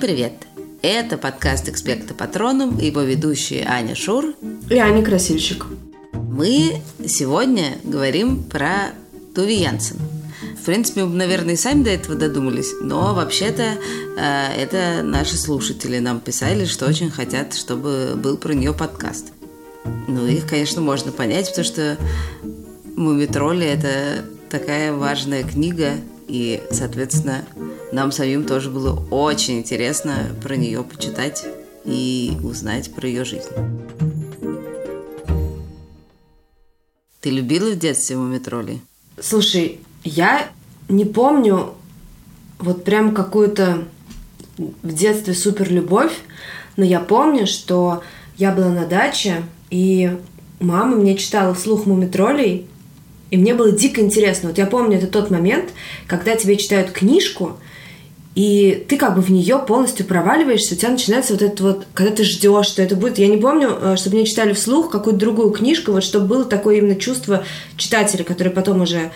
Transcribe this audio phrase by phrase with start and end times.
[0.00, 0.32] Всем привет!
[0.80, 4.32] Это подкаст «Экспекта Патроном» и его ведущие Аня Шур
[4.70, 5.66] и Аня Красильщик.
[6.14, 8.92] Мы сегодня говорим про
[9.34, 9.98] Туви Янсен.
[10.58, 13.74] В принципе, мы, наверное, и сами до этого додумались, но вообще-то
[14.16, 19.34] э, это наши слушатели нам писали, что очень хотят, чтобы был про нее подкаст.
[20.08, 21.98] Ну, их, конечно, можно понять, потому что
[22.96, 25.92] «Мумитроли»— это такая важная книга,
[26.26, 27.44] и, соответственно,
[27.92, 31.44] нам самим тоже было очень интересно про нее почитать
[31.84, 33.48] и узнать про ее жизнь.
[37.20, 38.80] Ты любила в детстве мумитроли?
[39.20, 40.48] Слушай, я
[40.88, 41.74] не помню
[42.58, 43.84] вот прям какую-то
[44.56, 46.12] в детстве супер любовь,
[46.76, 48.02] но я помню, что
[48.36, 50.16] я была на даче, и
[50.60, 52.66] мама мне читала вслух мумитролей,
[53.30, 54.48] и мне было дико интересно.
[54.48, 55.70] Вот я помню, это тот момент,
[56.06, 57.58] когда тебе читают книжку,
[58.34, 62.12] и ты как бы в нее полностью проваливаешься, у тебя начинается вот это вот, когда
[62.12, 63.18] ты ждешь, что это будет.
[63.18, 66.76] Я не помню, э, чтобы мне читали вслух какую-то другую книжку, вот чтобы было такое
[66.76, 67.44] именно чувство
[67.76, 69.10] читателя, который потом уже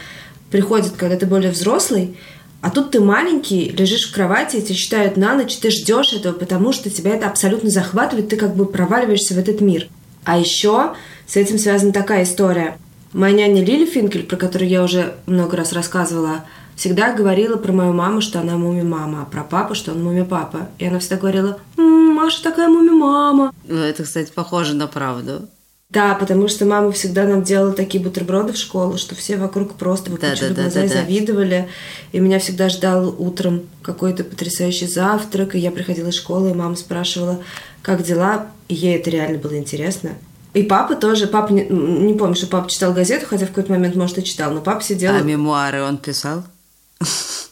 [0.51, 2.17] приходит, когда ты более взрослый,
[2.61, 6.73] а тут ты маленький, лежишь в кровати, тебе читают на ночь, ты ждешь этого, потому
[6.73, 9.89] что тебя это абсолютно захватывает, ты как бы проваливаешься в этот мир.
[10.25, 10.95] А еще
[11.27, 12.79] с этим связана такая история.
[13.15, 17.93] Моя няня Лили Финкель, про которую я уже много раз рассказывала, всегда говорила про мою
[17.93, 20.69] маму, что она муми-мама, а про папу, что он муми-папа.
[20.79, 23.53] И она всегда говорила, «М, Маша такая муми-мама.
[23.69, 25.49] Ну, Это, кстати, похоже на правду.
[25.91, 30.11] Да, потому что мама всегда нам делала такие бутерброды в школу, что все вокруг просто
[30.11, 30.81] выпучили Да-да-да-да-да.
[30.81, 31.69] глаза и завидовали.
[32.11, 36.75] И меня всегда ждал утром какой-то потрясающий завтрак, и я приходила из школы, и мама
[36.75, 37.41] спрашивала,
[37.81, 40.11] как дела, и ей это реально было интересно.
[40.55, 43.97] И папа тоже, папа, не, не помню, что папа читал газету, хотя в какой-то момент,
[43.97, 45.13] может, и читал, но папа сидел...
[45.13, 46.45] А мемуары он писал?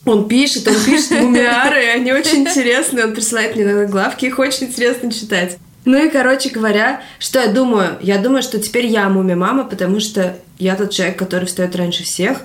[0.05, 3.07] Он пишет, он пишет мемуары, и они очень интересные.
[3.07, 5.59] Он присылает мне иногда главки, их очень интересно читать.
[5.85, 7.99] Ну и, короче говоря, что я думаю?
[8.01, 12.39] Я думаю, что теперь я муми-мама, потому что я тот человек, который встает раньше всех,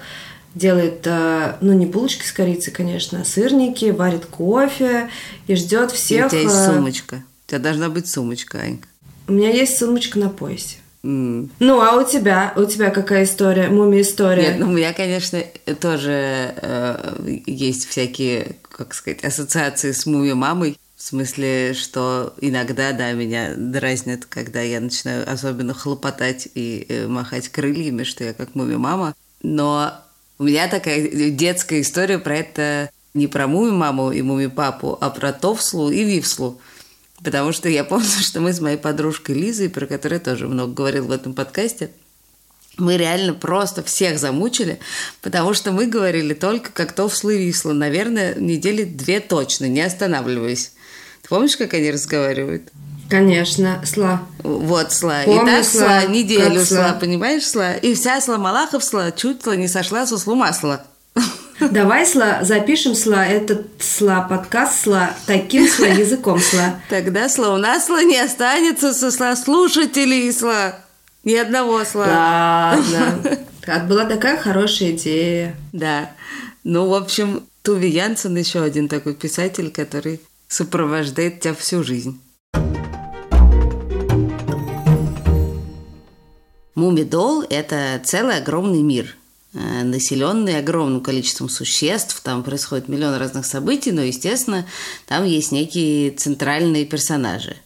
[0.56, 5.10] делает, э, ну, не булочки с корицей, конечно, а сырники, варит кофе
[5.46, 6.28] и ждет всех.
[6.28, 7.24] У тебя есть э, сумочка.
[7.46, 8.88] У тебя должна быть сумочка, Анька.
[9.28, 10.78] У меня есть сумочка на поясе.
[11.04, 11.52] М.
[11.60, 12.54] Ну, а у тебя?
[12.56, 13.70] У тебя какая история?
[13.70, 14.50] Муми-история?
[14.50, 15.42] Нет, ну у меня, конечно,
[15.80, 20.78] тоже э, есть всякие, как сказать, ассоциации с муми-мамой.
[20.96, 27.50] В смысле, что иногда, да, меня дразнят, когда я начинаю особенно хлопотать и э, махать
[27.50, 29.14] крыльями, что я как муми-мама.
[29.44, 29.94] Но
[30.40, 35.92] у меня такая детская история про это не про муми-маму и муми-папу, а про Товслу
[35.92, 36.60] и Вивслу.
[37.24, 40.74] Потому что я помню, что мы с моей подружкой Лизой, про которую я тоже много
[40.74, 41.90] говорил в этом подкасте,
[42.78, 44.80] мы реально просто всех замучили,
[45.22, 47.74] потому что мы говорили только как Товсла и Висла.
[47.74, 50.74] Наверное, недели две точно, не останавливаясь.
[51.24, 52.72] Ты помнишь, как они разговаривают?
[53.10, 54.22] Конечно, Сла.
[54.44, 55.22] Вот сла.
[55.24, 56.90] Помню и так сла, сла, неделю сла.
[56.90, 56.94] сла.
[56.94, 57.74] понимаешь, сла.
[57.74, 60.86] И вся сла Малахов сла чуть ли не сошла со слу масла.
[61.60, 66.80] Давай, Сла, запишем Сла, этот Сла, подкаст Сла, таким Сла, языком Сла.
[66.88, 70.76] Тогда сла у нас сла не останется со сла слушателей сла.
[71.24, 72.76] Ни одного сла.
[72.76, 73.40] Ладно.
[73.62, 75.56] Как была такая хорошая идея.
[75.74, 76.12] Да.
[76.64, 82.22] Ну, в общем, Туви Янсен еще один такой писатель, который сопровождает тебя всю жизнь.
[86.76, 89.18] Мумидол– это целый огромный мир,
[89.54, 92.20] населенный огромным количеством существ.
[92.24, 94.66] Там происходит миллион разных событий, но, естественно,
[95.08, 97.58] там есть некие центральные персонажи.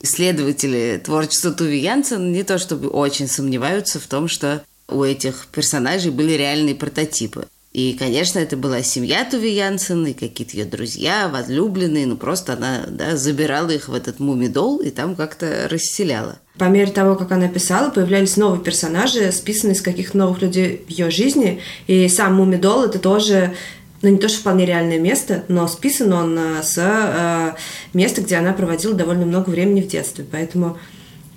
[0.00, 6.10] Исследователи творчества Туви Янсен не то чтобы очень сомневаются в том, что у этих персонажей
[6.10, 7.46] были реальные прототипы.
[7.72, 12.06] И, конечно, это была семья Туви Янсен и какие-то ее друзья, возлюбленные.
[12.06, 16.38] Ну, просто она да, забирала их в этот мумидол и там как-то расселяла.
[16.58, 20.90] По мере того, как она писала, появлялись новые персонажи, списанные из каких-то новых людей в
[20.90, 21.60] ее жизни.
[21.88, 23.54] И сам Мумидол это тоже,
[24.02, 27.54] ну не то, что вполне реальное место, но списан он э, с э,
[27.92, 30.24] места, где она проводила довольно много времени в детстве.
[30.30, 30.78] Поэтому,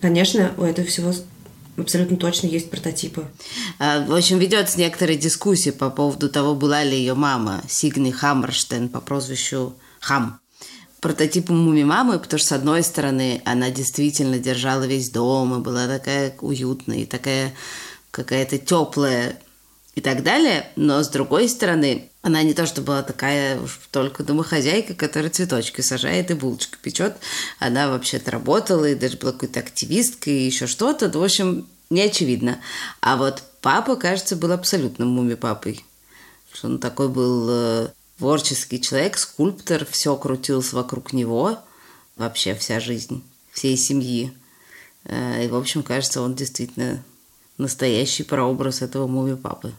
[0.02, 1.12] конечно, у этого всего
[1.78, 3.26] абсолютно точно есть прототипы.
[3.80, 8.88] А, В общем, ведется некоторая дискуссия по поводу того, была ли ее мама Сигни Хаммерштейн
[8.88, 10.40] по прозвищу Хам
[11.02, 16.36] прототипом муми-мамы, потому что, с одной стороны, она действительно держала весь дом и была такая
[16.42, 17.54] уютная и такая
[18.12, 19.40] какая-то теплая
[19.96, 24.24] и так далее, но, с другой стороны, она не то, что была такая уж только
[24.24, 27.16] домохозяйка, которая цветочки сажает и булочки печет.
[27.58, 31.10] Она вообще-то работала и даже была какой-то активисткой и еще что-то.
[31.10, 32.60] В общем, не очевидно.
[33.02, 35.86] А вот папа, кажется, был абсолютно муми-папой.
[36.64, 41.58] Он такой был э, творческий человек, скульптор, все крутилось вокруг него,
[42.16, 44.32] вообще вся жизнь всей семьи.
[45.06, 47.04] Э, и, в общем, кажется, он действительно
[47.58, 49.74] настоящий прообраз этого муми-папы.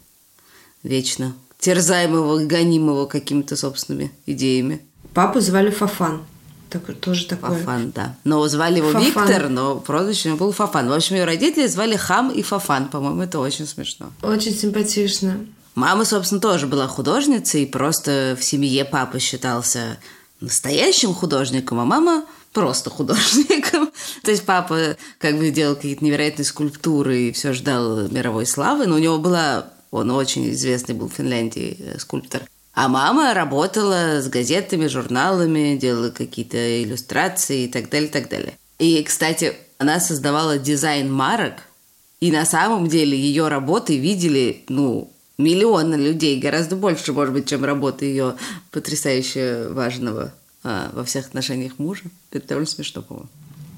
[0.82, 4.80] Вечно терзаемого, гонимого какими-то собственными идеями.
[5.14, 6.24] Папу звали Фафан.
[6.70, 7.50] Так, тоже такое.
[7.50, 8.16] Фафан, да.
[8.24, 9.04] Но звали его Фафан.
[9.04, 10.88] Виктор, но прозвище был Фафан.
[10.88, 12.88] В общем, ее родители звали Хам и Фафан.
[12.88, 14.12] По-моему, это очень смешно.
[14.22, 15.46] Очень симпатично.
[15.78, 19.98] Мама, собственно, тоже была художницей, просто в семье папа считался
[20.40, 23.88] настоящим художником, а мама просто художником.
[24.24, 28.96] То есть папа как бы делал какие-то невероятные скульптуры и все ждал мировой славы, но
[28.96, 32.42] у него была, он очень известный был в Финляндии э, скульптор.
[32.74, 38.58] А мама работала с газетами, журналами, делала какие-то иллюстрации и так далее, и так далее.
[38.80, 41.62] И, кстати, она создавала дизайн марок,
[42.18, 47.64] и на самом деле ее работы видели, ну, миллионы людей, гораздо больше, может быть, чем
[47.64, 48.34] работы ее
[48.72, 50.32] потрясающе важного
[50.64, 52.04] а, во всех отношениях мужа.
[52.32, 53.28] Это довольно смешно, по-моему.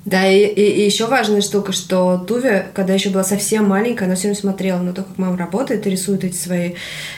[0.06, 4.14] Да, и, и, и еще важная штука, что Туве, когда еще была совсем маленькая, она
[4.14, 6.72] все время смотрела на то, как мама работает и рисует эти свои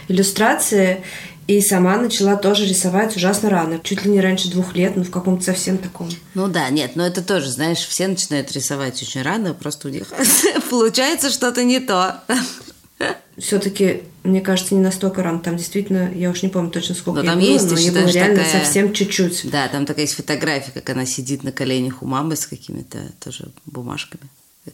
[0.09, 1.03] иллюстрации.
[1.47, 5.11] И сама начала тоже рисовать ужасно рано, чуть ли не раньше двух лет, ну в
[5.11, 6.09] каком-то совсем таком.
[6.35, 10.07] Ну да, нет, но это тоже, знаешь, все начинают рисовать очень рано, просто у них
[10.71, 12.23] получается что-то не то
[13.39, 15.41] все-таки, мне кажется, не настолько рано.
[15.41, 18.07] Там действительно, я уж не помню точно, сколько но там было, есть, но ей было
[18.07, 18.65] реально такая...
[18.65, 19.51] совсем чуть-чуть.
[19.51, 23.49] Да, там такая есть фотография, как она сидит на коленях у мамы с какими-то тоже
[23.67, 24.25] бумажками,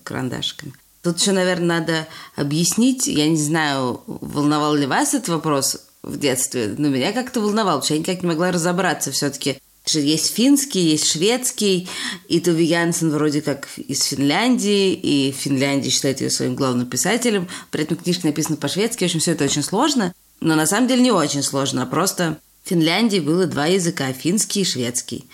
[0.02, 0.72] карандашками.
[1.02, 6.74] Тут еще, наверное, надо объяснить, я не знаю, волновал ли вас этот вопрос в детстве,
[6.76, 11.10] но меня как-то волновал, потому что я никак не могла разобраться все-таки, есть финский, есть
[11.10, 11.88] шведский,
[12.28, 17.48] и Туви Янсен вроде как из Финляндии, и Финляндия считает ее своим главным писателем.
[17.70, 20.12] При этом книжка написана по-шведски, в общем, все это очень сложно.
[20.40, 24.60] Но на самом деле не очень сложно, а просто в Финляндии было два языка, финский
[24.60, 25.24] и шведский.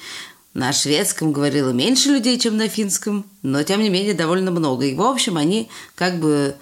[0.55, 4.87] На шведском говорило меньше людей, чем на финском, но тем не менее довольно много.
[4.87, 6.55] И в общем они как бы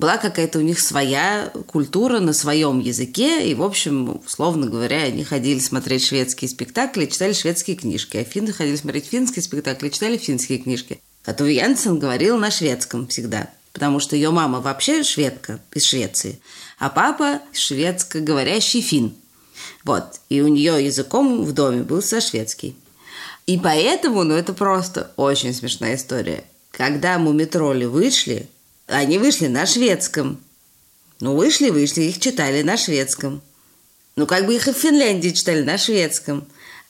[0.00, 5.24] была какая-то у них своя культура на своем языке, и, в общем, условно говоря, они
[5.24, 10.58] ходили смотреть шведские спектакли, читали шведские книжки, а финны ходили смотреть финские спектакли, читали финские
[10.58, 11.00] книжки.
[11.26, 16.40] А Туви Янсен говорил на шведском всегда, потому что ее мама вообще шведка из Швеции,
[16.78, 19.14] а папа шведско говорящий фин.
[19.84, 22.74] Вот, и у нее языком в доме был со шведский.
[23.44, 26.44] И поэтому, ну это просто очень смешная история.
[26.70, 28.48] Когда мумитроли вышли,
[28.90, 30.40] они вышли на шведском.
[31.20, 33.42] Ну, вышли, вышли, их читали на шведском.
[34.16, 36.44] Ну, как бы их и в Финляндии читали на шведском.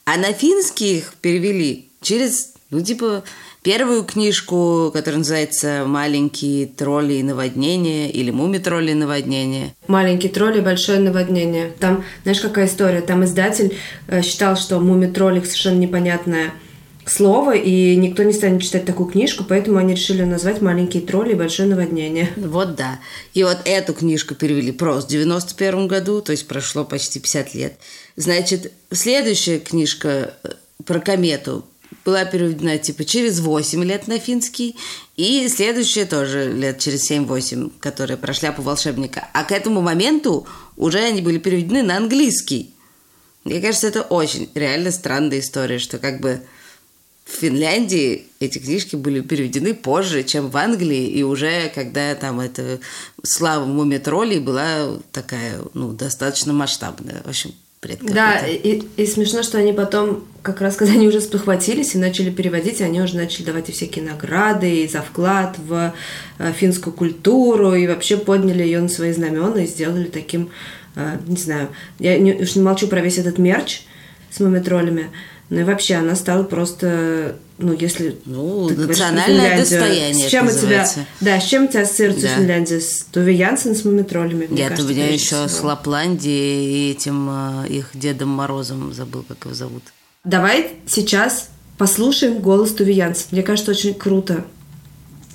[0.04, 3.22] А на финский их перевели через, ну, типа,
[3.62, 9.74] первую книжку, которая называется «Маленькие тролли и наводнения» или «Муми-тролли и наводнения».
[9.86, 11.72] «Маленькие тролли большое наводнение».
[11.78, 13.02] Там, знаешь, какая история?
[13.02, 13.76] Там издатель
[14.08, 16.52] э, считал, что «Муми-троллик» совершенно непонятная
[17.10, 21.68] слово, и никто не станет читать такую книжку, поэтому они решили назвать «Маленькие тролли большое
[21.68, 22.30] наводнение».
[22.36, 23.00] Вот да.
[23.34, 27.74] И вот эту книжку перевели просто в 91 году, то есть прошло почти 50 лет.
[28.16, 30.48] Значит, следующая книжка э,
[30.84, 31.64] про комету
[32.04, 34.76] была переведена типа через 8 лет на финский,
[35.16, 39.28] и следующая тоже лет через 7-8, которая про шляпу волшебника.
[39.32, 42.74] А к этому моменту уже они были переведены на английский.
[43.44, 46.42] Мне кажется, это очень реально странная история, что как бы
[47.30, 52.80] в Финляндии эти книжки были переведены позже, чем в Англии, и уже когда там эта
[53.22, 57.22] слава мумитролей была такая, ну, достаточно масштабная.
[57.24, 61.20] В общем, бред Да, и, и смешно, что они потом, как раз когда они уже
[61.20, 65.94] спохватились и начали переводить, они уже начали давать и всякие награды, и за вклад в
[66.38, 70.50] э, финскую культуру, и вообще подняли ее на свои знамена и сделали таким,
[70.96, 71.68] э, не знаю,
[71.98, 73.82] я не, уж не молчу про весь этот мерч
[74.30, 75.10] с мумитролями,
[75.50, 80.28] ну и вообще она стала просто, ну если ну, национальное достояние.
[80.28, 80.88] С чем у тебя,
[81.20, 82.36] да, с чем у тебя ассоциируется да.
[82.36, 82.80] Финляндия?
[82.80, 84.46] С Туви Янсен с мумитролями?
[84.48, 89.44] Нет, кажется, у меня еще с Лапландией и этим э, их Дедом Морозом, забыл, как
[89.44, 89.82] его зовут.
[90.22, 93.26] Давай сейчас послушаем голос Туви Янсен.
[93.32, 94.44] Мне кажется, очень круто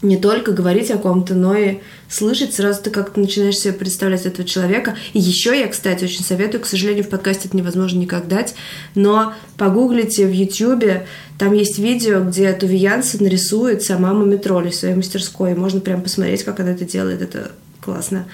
[0.05, 2.53] не только говорить о ком-то, но и слышать.
[2.53, 4.95] Сразу ты как-то начинаешь себе представлять этого человека.
[5.13, 8.55] И еще я, кстати, очень советую, к сожалению, в подкасте это невозможно никак дать,
[8.93, 11.07] но погуглите в Ютьюбе,
[11.38, 15.51] там есть видео, где Туви Янсен рисует сама Мумитроли в своей мастерской.
[15.51, 17.21] И можно прям посмотреть, как она это делает.
[17.21, 18.25] Это классно.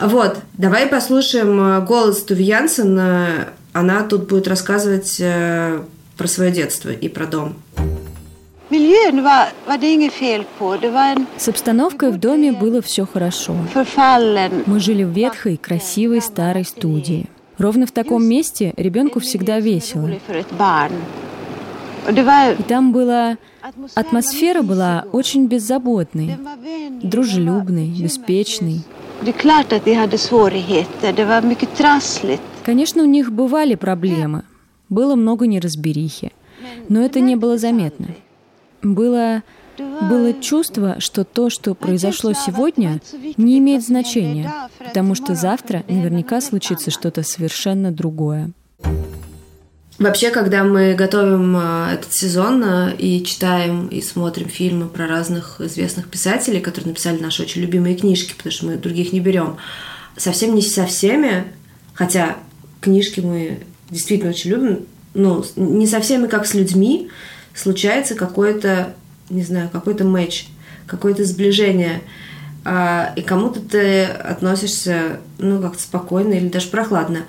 [0.00, 2.98] Вот, давай послушаем э, голос Туви Янсен.
[3.72, 5.80] Она тут будет рассказывать э,
[6.16, 7.56] про свое детство и про дом.
[11.38, 13.56] С обстановкой в доме было все хорошо.
[14.66, 17.26] Мы жили в ветхой, красивой старой студии.
[17.56, 20.10] Ровно в таком месте ребенку всегда весело.
[22.08, 23.38] И там была...
[23.94, 26.36] Атмосфера была очень беззаботной,
[27.02, 28.82] дружелюбной, беспечной.
[32.64, 34.44] Конечно, у них бывали проблемы,
[34.88, 36.32] было много неразберихи,
[36.88, 38.08] но это не было заметно.
[38.82, 39.42] Было,
[39.78, 43.00] было чувство, что то, что произошло сегодня,
[43.36, 48.52] не имеет значения, потому что завтра наверняка случится что-то совершенно другое.
[49.98, 55.60] Вообще, когда мы готовим э, этот сезон э, и читаем и смотрим фильмы про разных
[55.60, 59.56] известных писателей, которые написали наши очень любимые книжки, потому что мы других не берем,
[60.16, 61.46] совсем не со всеми,
[61.94, 62.36] хотя
[62.80, 63.58] книжки мы
[63.90, 67.08] действительно очень любим, ну, не со всеми, как с людьми,
[67.58, 68.94] случается какой-то,
[69.30, 70.46] не знаю, какой-то матч,
[70.86, 72.02] какое-то сближение.
[72.64, 77.20] А, и кому-то ты относишься, ну, как-то спокойно или даже прохладно.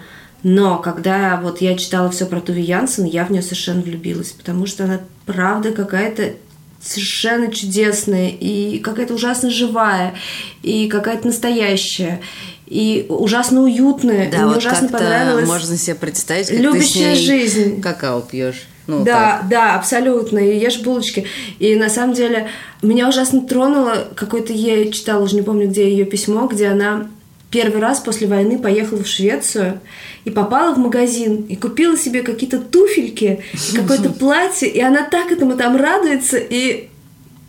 [0.43, 4.65] Но когда вот я читала все про Туви Янсен, я в нее совершенно влюбилась, потому
[4.65, 6.33] что она правда какая-то
[6.81, 10.15] совершенно чудесная и какая-то ужасно живая
[10.63, 12.21] и какая-то настоящая
[12.67, 14.31] и ужасно уютная.
[14.31, 15.47] Да, Мне вот ужасно понравилось.
[15.47, 17.81] Можно себе представить, как Любящая ты с ней жизнь.
[17.81, 18.67] какао пьешь.
[18.89, 19.49] Ну, да, так.
[19.49, 20.39] да, абсолютно.
[20.39, 21.27] И ешь булочки.
[21.59, 22.49] И на самом деле
[22.81, 27.07] меня ужасно тронуло какое-то я читала, уже не помню, где ее письмо, где она
[27.51, 29.79] первый раз после войны поехала в Швецию
[30.25, 33.43] и попала в магазин и купила себе какие-то туфельки,
[33.75, 36.89] какое-то платье, и она так этому там радуется и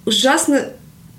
[0.05, 0.69] ужасно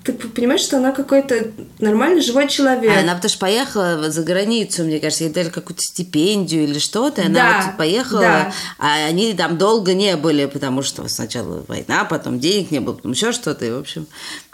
[0.04, 2.92] ты понимаешь, что она какой-то нормальный живой человек.
[2.96, 7.22] А она потому что поехала за границу, мне кажется, ей дали какую-то стипендию или что-то,
[7.22, 8.54] и она Да, вот поехала, да.
[8.80, 13.12] а они там долго не были, потому что сначала война, потом денег не было, потом
[13.12, 14.08] еще что-то, и в общем,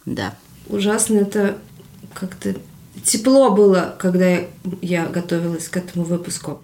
[0.06, 0.36] да.
[0.68, 1.58] Ужасно это
[2.13, 2.56] как-то
[3.06, 4.48] тепло было, когда я-
[4.82, 6.62] я готовилась к этому выпуску.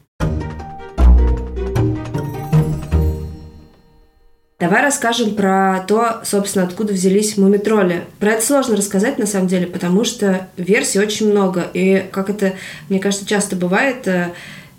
[4.64, 8.06] Давай расскажем про то, собственно, откуда взялись мумитроли.
[8.22, 11.66] Про это сложно рассказать, на самом деле, потому что версий очень много.
[11.74, 12.54] И как это,
[12.88, 14.32] мне кажется, часто бывает, э,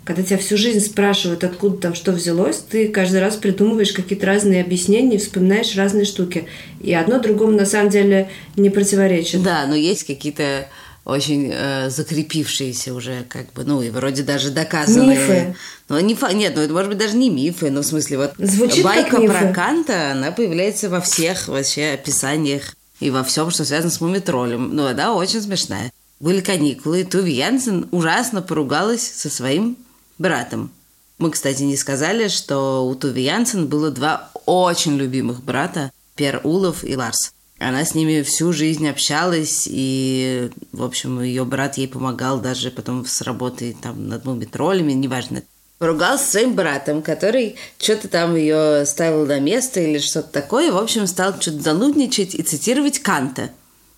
[0.03, 4.63] когда тебя всю жизнь спрашивают, откуда там что взялось, ты каждый раз придумываешь какие-то разные
[4.63, 6.45] объяснения, вспоминаешь разные штуки.
[6.81, 9.43] И одно другому, на самом деле, не противоречит.
[9.43, 10.67] Да, но есть какие-то
[11.05, 15.17] очень э, закрепившиеся уже, как бы, ну, и вроде даже доказанные.
[15.17, 15.55] Мифы.
[15.87, 18.83] Ну, не Нет, ну, это может быть даже не мифы, но в смысле, вот Звучит
[18.83, 24.01] байка про Канта, она появляется во всех вообще описаниях и во всем, что связано с
[24.01, 24.75] мумитролем.
[24.75, 25.91] Ну, да, очень смешная.
[26.19, 29.77] Были каникулы, и Туви Янсен ужасно поругалась со своим
[30.17, 30.71] братом.
[31.19, 36.83] Мы, кстати, не сказали, что у Туви Янсен было два очень любимых брата, Пер Улов
[36.83, 37.33] и Ларс.
[37.57, 43.05] Она с ними всю жизнь общалась, и, в общем, ее брат ей помогал даже потом
[43.05, 45.41] с работой там над мумитролями, неважно.
[45.77, 50.71] Поругался своим братом, который что-то там ее ставил на место или что-то такое.
[50.71, 53.51] В общем, стал что-то занудничать и цитировать Канта.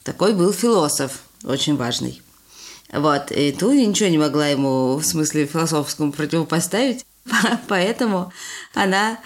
[0.04, 2.22] Такой был философ, очень важный.
[2.92, 7.06] Вот, и Туви ничего не могла ему в смысле философскому противопоставить,
[7.68, 8.32] поэтому
[8.74, 9.20] она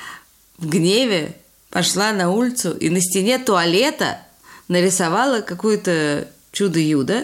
[0.58, 1.36] в гневе
[1.72, 4.20] пошла на улицу и на стене туалета
[4.68, 7.24] нарисовала какое-то чудо-юдо,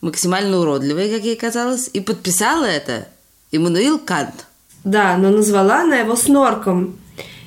[0.00, 3.08] максимально уродливое, как ей казалось, и подписала это
[3.50, 4.46] Иммануил Кант.
[4.84, 6.98] Да, но назвала она его снорком.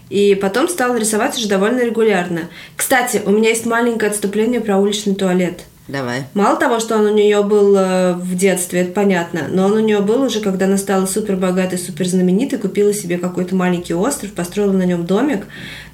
[0.10, 2.50] И потом стала рисовать уже довольно регулярно.
[2.76, 5.62] Кстати, у меня есть маленькое отступление про уличный туалет.
[5.90, 6.26] Давай.
[6.36, 9.80] Мало того, что он у нее был э, в детстве, это понятно, но он у
[9.80, 14.34] нее был уже, когда она стала супер богатой, супер знаменитой, купила себе какой-то маленький остров,
[14.34, 15.48] построила на нем домик,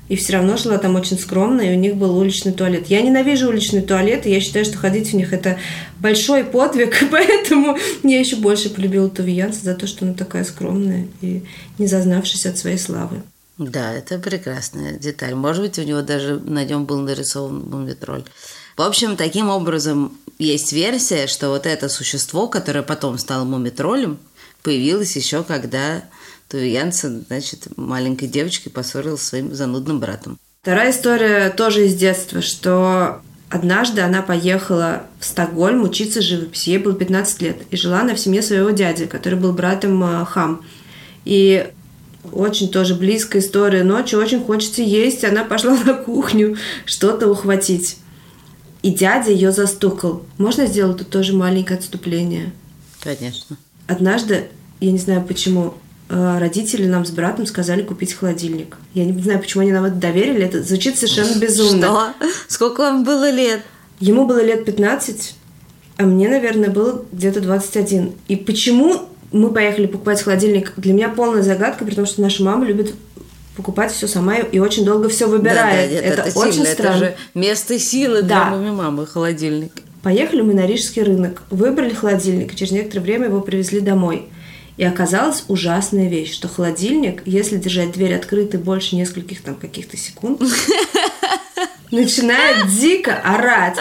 [0.07, 2.87] и все равно жила там очень скромно, и у них был уличный туалет.
[2.87, 5.57] Я ненавижу уличные туалеты, я считаю, что ходить в них это
[5.99, 11.07] большой подвиг, поэтому я еще больше полюбила Туви Янсен за то, что она такая скромная
[11.21, 11.43] и
[11.79, 13.23] не зазнавшись от своей славы.
[13.57, 15.33] Да, это прекрасная деталь.
[15.33, 18.25] Может быть, у него даже на нем был нарисован мумитроль.
[18.75, 24.19] В общем, таким образом, есть версия, что вот это существо, которое потом стало мумитролем,
[24.61, 26.03] появилось еще когда
[26.55, 30.39] Туви Янсен, значит, маленькой девочкой поссорилась со своим занудным братом.
[30.61, 33.19] Вторая история тоже из детства, что
[33.49, 36.69] однажды она поехала в Стокгольм учиться живописи.
[36.69, 37.57] Ей было 15 лет.
[37.71, 40.63] И жила она в семье своего дяди, который был братом э, Хам.
[41.25, 41.67] И
[42.31, 43.83] очень тоже близкая история.
[43.83, 45.25] Ночью очень хочется есть.
[45.25, 47.97] Она пошла на кухню что-то ухватить.
[48.81, 50.25] И дядя ее застукал.
[50.37, 52.53] Можно сделать тут тоже маленькое отступление?
[53.03, 53.57] Конечно.
[53.87, 54.47] Однажды,
[54.79, 55.73] я не знаю почему,
[56.09, 58.77] родители нам с братом сказали купить холодильник.
[58.93, 60.45] Я не знаю, почему они нам это доверили.
[60.45, 62.13] Это звучит совершенно безумно.
[62.19, 62.27] Что?
[62.47, 63.61] Сколько вам было лет?
[63.99, 65.35] Ему было лет 15,
[65.97, 68.13] а мне, наверное, было где-то 21.
[68.27, 70.73] И почему мы поехали покупать холодильник.
[70.77, 72.93] Для меня полная загадка, потому что наша мама любит
[73.57, 75.91] покупать все сама и очень долго все выбирает.
[75.91, 76.95] Да, да, это, это очень сильно, странно.
[76.95, 78.27] Это же место силы Да.
[78.27, 79.71] для мамы мамы, холодильник.
[80.03, 84.27] Поехали мы на Рижский рынок, выбрали холодильник, и через некоторое время его привезли домой.
[84.77, 90.41] И оказалась ужасная вещь, что холодильник, если держать дверь открытой больше нескольких там каких-то секунд,
[91.91, 93.77] начинает дико орать.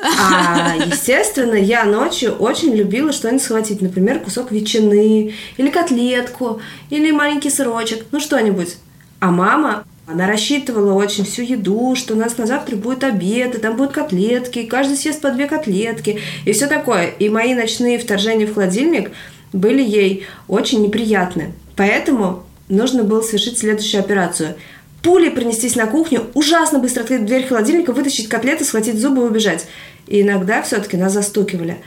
[0.00, 3.80] А, естественно, я ночью очень любила что-нибудь схватить.
[3.80, 6.60] Например, кусок ветчины, или котлетку,
[6.90, 8.76] или маленький сырочек, ну что-нибудь.
[9.20, 13.58] А мама, она рассчитывала очень всю еду, что у нас на завтра будет обед, и
[13.58, 17.06] там будут котлетки, и каждый съест по две котлетки, и все такое.
[17.06, 19.12] И мои ночные вторжения в холодильник
[19.54, 21.52] были ей очень неприятны.
[21.74, 24.56] Поэтому нужно было совершить следующую операцию.
[25.02, 29.66] Пулей пронестись на кухню, ужасно быстро открыть дверь холодильника, вытащить котлеты, схватить зубы и убежать.
[30.06, 31.78] И иногда все-таки нас застукивали.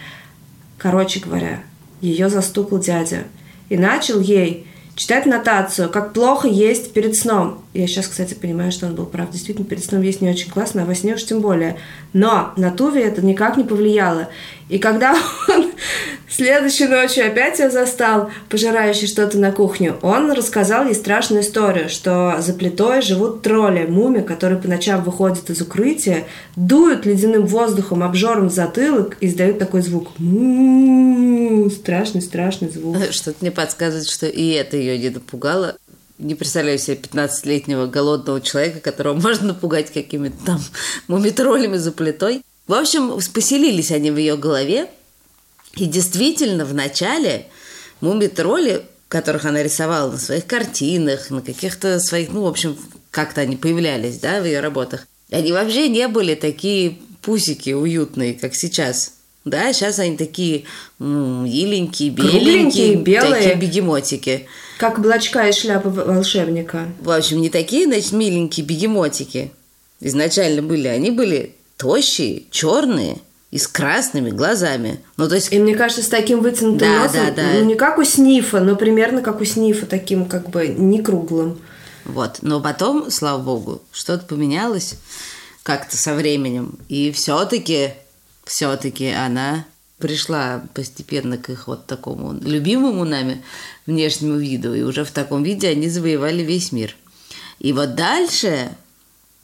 [0.78, 1.62] Короче говоря,
[2.02, 3.24] ее застукал дядя
[3.70, 4.67] и начал ей
[4.98, 7.62] читать нотацию, как плохо есть перед сном.
[7.74, 9.30] Я сейчас, кстати, понимаю, что он был прав.
[9.30, 11.78] Действительно, перед сном есть не очень классно, а во сне уж тем более.
[12.14, 14.30] Но на Туве это никак не повлияло.
[14.70, 15.16] И когда
[15.48, 15.72] он
[16.30, 22.38] следующей ночью опять ее застал, пожирающий что-то на кухню, он рассказал ей страшную историю, что
[22.40, 28.50] за плитой живут тролли, муми, которые по ночам выходят из укрытия, дуют ледяным воздухом, обжором
[28.50, 30.10] затылок и издают такой звук.
[30.20, 32.98] Му, Страшный, страшный звук.
[33.12, 35.78] Что-то мне подсказывает, что и это ее не напугало.
[36.18, 40.60] Не представляю себе 15-летнего голодного человека, которого можно напугать какими-то там
[41.08, 42.42] мумитролями за плитой.
[42.68, 44.88] В общем, поселились они в ее голове.
[45.76, 47.48] И действительно, в начале
[48.02, 52.78] мумитроли, которых она рисовала на своих картинах, на каких-то своих, ну, в общем,
[53.12, 58.56] как-то они появлялись, да, в ее работах, они вообще не были такие пусики уютные, как
[58.56, 59.14] сейчас.
[59.46, 60.66] Да, сейчас они такие
[61.00, 63.34] м, миленькие, беленькие, белые.
[63.34, 64.48] такие бегемотики.
[64.78, 66.88] Как облачка из шляпы волшебника.
[67.00, 69.52] В общем, не такие, значит, миленькие бегемотики.
[70.02, 70.88] Изначально были.
[70.88, 73.20] Они были тощие, черные
[73.52, 75.00] и с красными глазами.
[75.16, 77.44] Ну, то есть, И мне кажется, с таким вытянутым Да, носом, да, да.
[77.54, 81.60] ну не как у Снифа, но примерно как у Снифа, таким как бы не круглым.
[82.06, 82.40] вот.
[82.42, 84.96] Но потом, слава богу, что-то поменялось
[85.64, 86.78] как-то со временем.
[86.90, 87.92] И все-таки,
[88.46, 89.66] все-таки она
[89.98, 93.44] пришла постепенно к их вот такому любимому нами
[93.86, 94.74] внешнему виду.
[94.74, 96.96] И уже в таком виде они завоевали весь мир.
[97.60, 98.70] И вот дальше,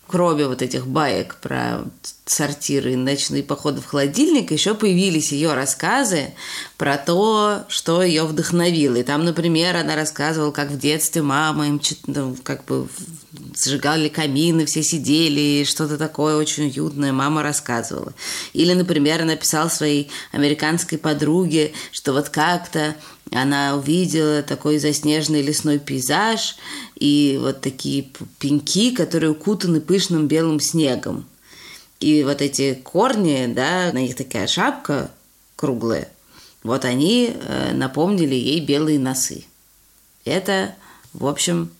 [0.07, 1.85] кроме вот этих баек про
[2.25, 6.33] сортиры и ночные походы в холодильник, еще появились ее рассказы
[6.77, 8.95] про то, что ее вдохновило.
[8.95, 12.87] И там, например, она рассказывала, как в детстве мама им ну, как бы
[13.55, 18.13] сжигали камины, все сидели, что-то такое очень уютное мама рассказывала.
[18.53, 22.95] Или, например, она писала своей американской подруге, что вот как-то
[23.33, 26.55] она увидела такой заснеженный лесной пейзаж
[26.95, 28.07] и вот такие
[28.39, 31.25] пеньки, которые укутаны пышным белым снегом.
[31.99, 35.09] И вот эти корни, да, на них такая шапка
[35.55, 36.09] круглая,
[36.61, 39.45] вот они э, напомнили ей белые носы.
[40.25, 40.75] Это,
[41.13, 41.71] в общем,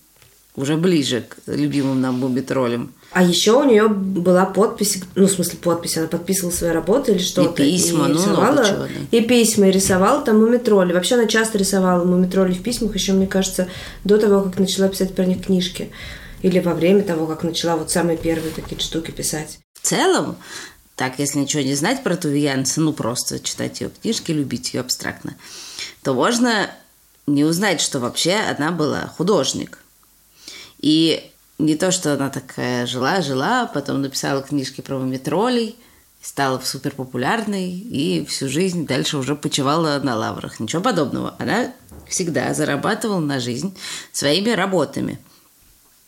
[0.56, 2.94] уже ближе к любимым нам мумитролям.
[3.14, 7.20] А еще у нее была подпись, ну, в смысле подпись, она подписывала свои работы или
[7.20, 7.62] что-то.
[7.62, 8.88] И письма, ну, рисовала, чего, да.
[9.18, 10.94] И письма, и рисовала там мумитроли.
[10.94, 13.68] Вообще она часто рисовала мумитроли в письмах, еще, мне кажется,
[14.04, 15.92] до того, как начала писать про них книжки.
[16.42, 19.60] Или во время того, как начала вот самые первые такие штуки писать.
[19.80, 20.36] В целом,
[20.96, 24.82] так, если ничего не знать про Туве Янсен, ну, просто читать ее книжки, любить ее
[24.82, 25.36] абстрактно,
[26.02, 26.68] то можно
[27.28, 29.78] не узнать, что вообще она была художник.
[30.80, 35.76] И не то, что она такая жила-жила, потом написала книжки про мумитролей,
[36.22, 40.60] стала супер популярной и всю жизнь дальше уже почивала на лаврах.
[40.60, 41.36] Ничего подобного.
[41.38, 41.74] Она
[42.08, 43.76] всегда зарабатывала на жизнь
[44.12, 45.20] своими работами.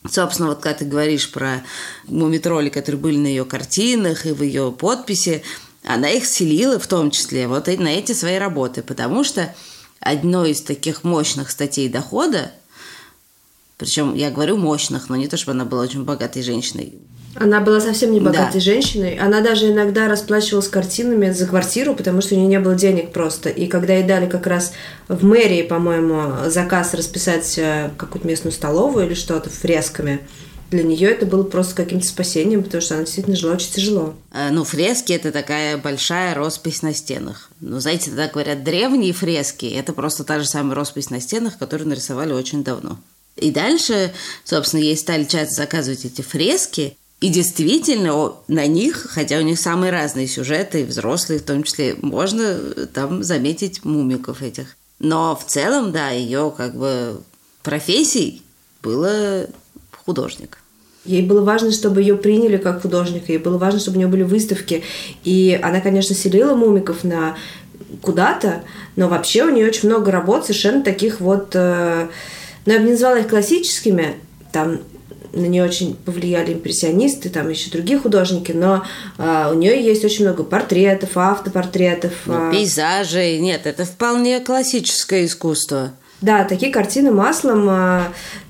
[0.08, 1.62] Собственно, вот когда ты говоришь про
[2.04, 5.42] мумитроли, которые были на ее картинах и в ее подписи,
[5.84, 9.54] она их селила в том числе вот на эти свои работы, потому что
[10.00, 12.52] одной из таких мощных статей дохода,
[13.78, 16.94] причем я говорю мощных, но не то, чтобы она была очень богатой женщиной,
[17.38, 18.60] Она была совсем не богатой Да.
[18.60, 19.18] женщиной.
[19.18, 23.50] Она даже иногда расплачивалась картинами за квартиру, потому что у нее не было денег просто.
[23.50, 24.72] И когда ей дали как раз
[25.08, 30.20] в мэрии, по-моему, заказ расписать э, какую-то местную столовую или что-то фресками,
[30.70, 34.14] для нее это было просто каким-то спасением, потому что она действительно жила очень тяжело.
[34.32, 37.50] Э, Ну, фрески– это такая большая роспись на стенах.
[37.60, 41.90] Ну, знаете, так говорят, древние фрески– это просто та же самая роспись на стенах, которую
[41.90, 42.98] нарисовали очень давно.
[43.36, 44.12] И дальше,
[44.44, 49.90] собственно, ей стали часто заказывать эти фрески, И действительно, на них, хотя у них самые
[49.90, 52.58] разные сюжеты, взрослые в том числе, можно
[52.92, 54.76] там заметить мумиков этих.
[54.98, 57.20] Но в целом, да, ее как бы
[57.62, 58.42] профессией
[58.82, 59.46] было
[60.04, 60.58] художник.
[61.04, 64.22] Ей было важно, чтобы ее приняли как художника, ей было важно, чтобы у нее были
[64.22, 64.82] выставки.
[65.24, 67.36] И она, конечно, селила мумиков на
[68.02, 68.62] куда-то,
[68.96, 71.54] но вообще у нее очень много работ совершенно таких вот...
[71.54, 72.08] Э,
[72.66, 74.16] ну, я бы не назвала их классическими,
[74.52, 74.80] там
[75.32, 78.84] на нее очень повлияли импрессионисты, там еще другие художники, но
[79.18, 82.12] э, у нее есть очень много портретов, автопортретов.
[82.26, 83.38] Ну, пейзажей.
[83.38, 85.92] Нет, это вполне классическое искусство.
[86.22, 88.02] Да, такие картины маслом э,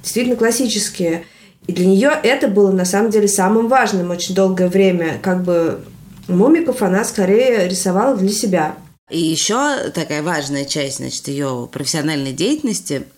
[0.03, 1.25] действительно классические.
[1.67, 5.19] И для нее это было на самом деле самым важным очень долгое время.
[5.21, 5.85] Как бы
[6.29, 8.77] мумиков она скорее рисовала для себя.
[9.11, 13.03] И еще такая важная часть, значит, ее профессиональной деятельности–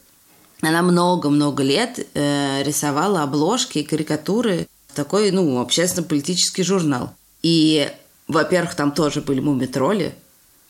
[0.61, 7.15] она много-много лет э, рисовала обложки и карикатуры в такой, ну, общественно-политический журнал.
[7.43, 7.89] И,
[8.27, 10.15] во-первых, там тоже были мумитроли,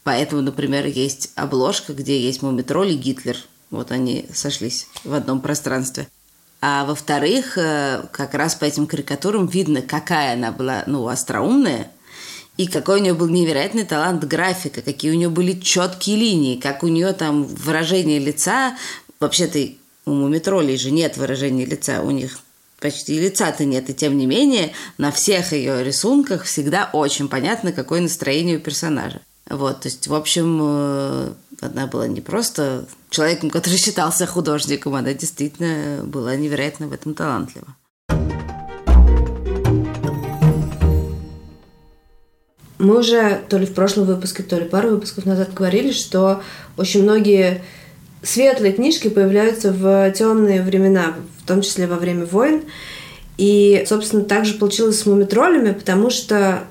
[0.05, 3.37] поэтому, например, есть обложка, где есть мумитроли и Гитлер.
[3.70, 6.09] Вот они сошлись в одном пространстве.
[6.61, 11.90] А во-вторых, э, как раз по этим карикатурам видно, какая она была, ну, остроумная,
[12.59, 16.83] и какой у нее был невероятный талант графика, какие у нее были четкие линии, как
[16.83, 18.77] у нее там выражение лица
[19.20, 19.59] Вообще-то
[20.07, 22.38] у мумитролей же нет выражения лица, у них
[22.78, 28.00] почти лица-то нет, и тем не менее на всех ее рисунках всегда очень понятно, какое
[28.00, 29.20] настроение у персонажа.
[29.50, 35.12] Вот, то есть, в общем, э, она была не просто человеком, который считался художником, она
[35.14, 37.74] действительно была невероятно в этом талантлива.
[42.78, 46.44] Мы уже то ли в прошлом выпуске, то ли пару выпусков назад говорили, что
[46.76, 47.64] очень многие
[48.22, 52.62] светлые книжки появляются в темные времена, в том числе во время войн.
[53.37, 56.64] И, собственно, так же получилось с мумитролями, потому что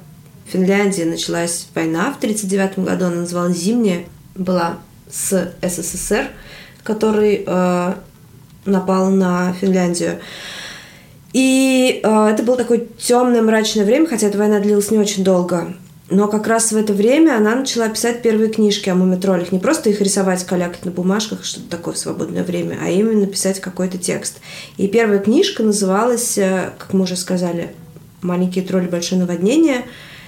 [0.45, 4.05] в Финляндии началась война в 1939 году, она называлась «Зимняя»,
[4.35, 4.77] была
[5.09, 6.27] с СССР,
[6.83, 7.93] который э,
[8.65, 10.19] напал на Финляндию.
[11.33, 15.73] И э, это было такое темное, мрачное время, хотя эта война длилась не очень долго.
[16.09, 19.51] Но как раз в это время она начала писать первые книжки о мумитролях.
[19.51, 23.59] Не просто их рисовать, калякать на бумажках, что-то такое в свободное время, а именно писать
[23.59, 24.39] какой-то текст.
[24.77, 27.71] И первая книжка называлась, э, как мы уже сказали,
[28.21, 28.87] «Маленькие тролли.
[28.87, 29.83] Большое наводнение».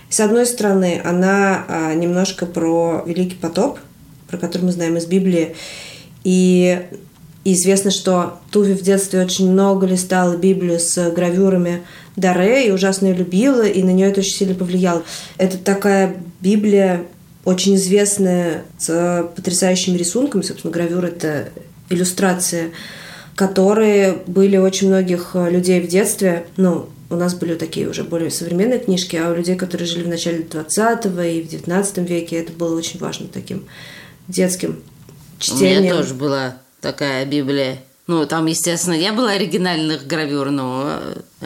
[0.09, 3.79] с одной стороны, она а, немножко про Великий потоп,
[4.27, 5.55] про который мы знаем из Библии.
[6.23, 6.81] И
[7.45, 11.83] известно, что Туви в детстве очень много листала Библию с гравюрами
[12.19, 15.03] Даре и ужасно ее любила, и на нее это очень сильно повлияло.
[15.38, 17.03] Это такая Библия
[17.45, 20.41] очень известная, с потрясающими рисунками.
[20.41, 21.49] Собственно, гравюра— это
[21.89, 22.71] иллюстрации,
[23.36, 26.45] которые были у очень многих людей в детстве.
[26.58, 30.10] Ну, у нас были такие уже более современные книжки, а у людей, которые жили в
[30.10, 33.65] начале 20 и в 19 веке, это было очень важно таким
[34.27, 34.84] детским
[35.39, 35.79] чтением.
[35.79, 37.77] У меня тоже была такая Библия
[38.10, 41.00] ну, там, естественно, не было оригинальных гравюр, но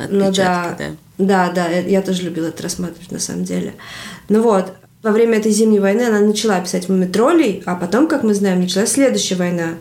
[0.09, 0.77] ну, да.
[0.77, 0.85] да.
[1.17, 3.73] Да, да, я тоже любила это рассматривать на самом деле.
[4.29, 4.71] Ну вот,
[5.03, 8.93] во время этой зимней войны она начала писать мумитролей, а потом, как мы знаем, началась
[8.93, 9.71] следующая война,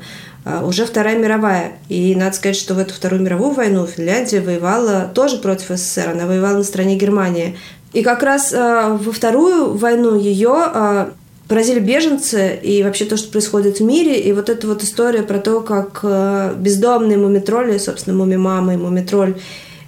[0.45, 1.75] а, уже Вторая мировая.
[1.88, 6.27] И надо сказать, что в эту Вторую мировую войну Финляндия воевала тоже против СССР, она
[6.27, 7.57] воевала на стороне Германии.
[7.92, 11.11] И как раз э, во Вторую войну ее э,
[11.52, 14.18] поразили беженцы и вообще то, что происходит в мире.
[14.18, 19.34] И вот эта вот история про то, как э, бездомные мумитроли, собственно, муми-мама и мумитроль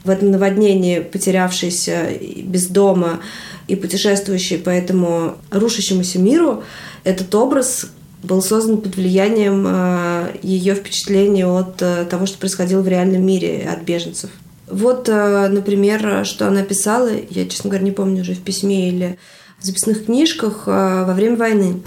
[0.05, 2.09] в этом наводнении, потерявшийся
[2.43, 3.21] без дома
[3.67, 6.65] и путешествующий по этому рушащемуся миру,
[7.03, 7.87] этот образ
[8.23, 13.67] был создан под влиянием э, ее впечатлений от э, того, что происходило в реальном мире,
[13.73, 14.29] от беженцев.
[14.69, 19.19] Вот, например, что она писала, я, честно говоря, не помню уже в письме или
[19.65, 21.83] записных книжках э, во время войны.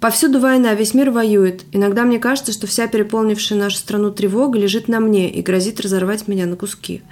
[0.00, 1.64] Повсюду война, весь мир воюет.
[1.72, 6.26] Иногда мне кажется, что вся переполнившая нашу страну тревога лежит на мне и грозит разорвать
[6.26, 7.02] меня на куски.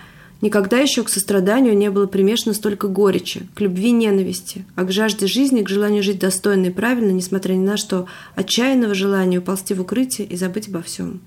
[0.41, 5.27] Никогда еще к состраданию не было примешано столько горечи, к любви ненависти, а к жажде
[5.27, 9.81] жизни, к желанию жить достойно и правильно, несмотря ни на что, отчаянного желания уползти в
[9.81, 11.21] укрытие и забыть обо всем.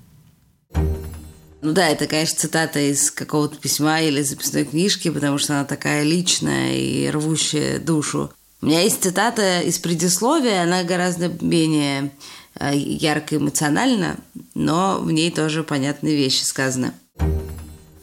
[1.62, 6.02] Ну да, это, конечно, цитата из какого-то письма или записной книжки, потому что она такая
[6.02, 8.32] личная и рвущая душу.
[8.60, 12.10] У меня есть цитата из предисловия, она гораздо менее
[12.58, 14.16] э, ярко эмоциональна,
[14.54, 16.92] но в ней тоже понятные вещи сказаны.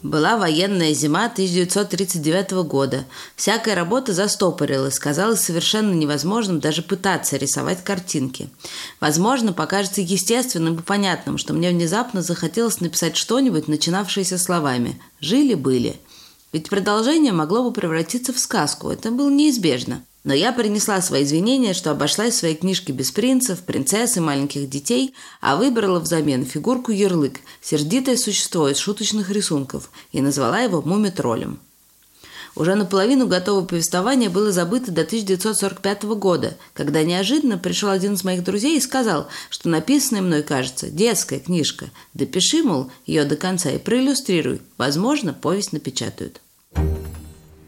[0.02, 3.04] Была военная зима 1939 года.
[3.36, 8.48] Всякая работа застопорилась, казалось совершенно невозможным даже пытаться рисовать картинки.
[8.98, 15.96] Возможно, покажется естественным и понятным, что мне внезапно захотелось написать что-нибудь, начинавшееся словами «жили-были».
[16.52, 20.02] Ведь продолжение могло бы превратиться в сказку, это было неизбежно.
[20.22, 24.68] Но я принесла свои извинения, что обошлась в своей книжке без принцев, принцесс и маленьких
[24.68, 31.58] детей, а выбрала взамен фигурку Ярлык, сердитое существо из шуточных рисунков, и назвала его муми-троллем.
[32.56, 38.42] Уже наполовину готовое повествование было забыто до 1945 года, когда неожиданно пришел один из моих
[38.44, 41.90] друзей и сказал, что написанная мной, кажется, детская книжка.
[42.12, 44.60] Допиши, мол, ее до конца и проиллюстрируй.
[44.76, 46.40] Возможно, повесть напечатают.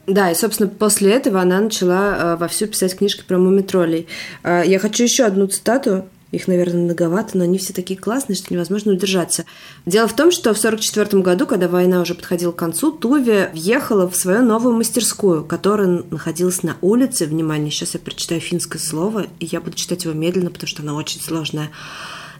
[0.07, 4.09] Да, и, собственно, после этого она начала э, вовсю писать книжки про мумитролей.
[4.43, 6.07] Э, я хочу еще одну цитату.
[6.33, 9.45] Их, наверное, многовато, но они все такие классные, что невозможно удержаться.
[9.85, 14.09] Дело в том, что в 1944 году, когда война уже подходила к концу, Туве въехала
[14.09, 17.27] в свою новую мастерскую, которая находилась на улице.
[17.27, 20.97] Внимание, сейчас я прочитаю финское слово, и я буду читать его медленно, потому что оно
[20.97, 21.71] очень сложное.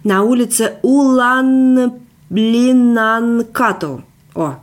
[0.05, 4.05] На улице Улан Блинанкату.
[4.35, 4.55] О,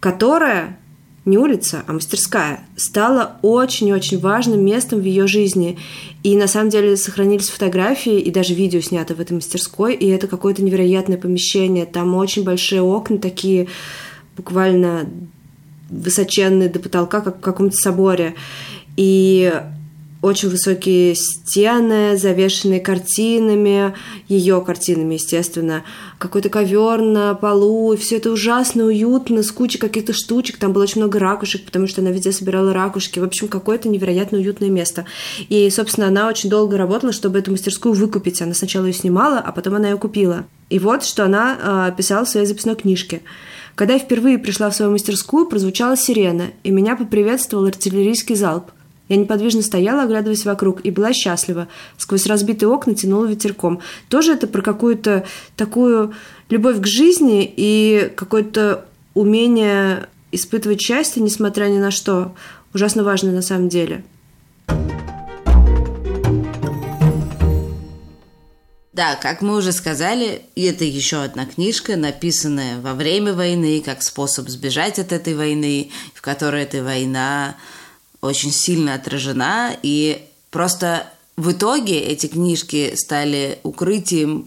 [0.00, 0.78] которая
[1.26, 5.76] не улица, а мастерская, стала очень-очень важным местом в ее жизни.
[6.22, 10.28] И на самом деле сохранились фотографии и даже видео снято в этой мастерской, и это
[10.28, 11.84] какое-то невероятное помещение.
[11.84, 13.66] Там очень большие окна такие,
[14.36, 15.10] буквально
[15.90, 18.34] высоченные до потолка, как в каком-то соборе.
[18.96, 19.52] И
[20.22, 23.94] очень высокие стены, завешенные картинами,
[24.28, 25.84] ее картинами, естественно,
[26.18, 30.84] какой-то ковер на полу, и все это ужасно уютно, с кучей каких-то штучек, там было
[30.84, 35.04] очень много ракушек, потому что она везде собирала ракушки, в общем, какое-то невероятно уютное место.
[35.48, 38.40] И, собственно, она очень долго работала, чтобы эту мастерскую выкупить.
[38.42, 40.46] Она сначала ее снимала, а потом она ее купила.
[40.70, 43.22] И вот, что она э, писала в своей записной книжке.
[43.76, 48.70] Когда я впервые пришла в свою мастерскую, прозвучала сирена, и меня поприветствовал артиллерийский залп.
[49.08, 51.68] Я неподвижно стояла, оглядываясь вокруг, и была счастлива.
[51.96, 53.80] Сквозь разбитые окна тянула ветерком.
[54.08, 55.24] Тоже это про какую-то
[55.56, 56.14] такую
[56.48, 62.34] любовь к жизни и какое-то умение испытывать счастье, несмотря ни на что.
[62.74, 64.04] Ужасно важно на самом деле.
[68.92, 74.48] Да, как мы уже сказали, это еще одна книжка, написанная во время войны, как способ
[74.48, 77.56] сбежать от этой войны, в которой эта война
[78.26, 84.46] очень сильно отражена, и просто в итоге эти книжки стали укрытием